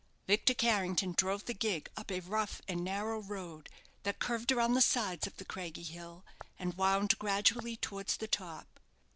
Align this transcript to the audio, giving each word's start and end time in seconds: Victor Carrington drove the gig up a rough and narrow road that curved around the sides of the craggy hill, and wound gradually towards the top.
Victor 0.25 0.55
Carrington 0.55 1.11
drove 1.15 1.45
the 1.45 1.53
gig 1.53 1.87
up 1.95 2.09
a 2.11 2.21
rough 2.21 2.59
and 2.67 2.83
narrow 2.83 3.19
road 3.21 3.69
that 4.01 4.17
curved 4.17 4.51
around 4.51 4.73
the 4.73 4.81
sides 4.81 5.27
of 5.27 5.37
the 5.37 5.45
craggy 5.45 5.83
hill, 5.83 6.25
and 6.57 6.73
wound 6.73 7.19
gradually 7.19 7.75
towards 7.77 8.17
the 8.17 8.27
top. 8.27 8.79